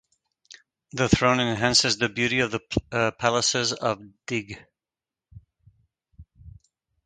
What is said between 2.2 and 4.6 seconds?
of the palaces of Deeg.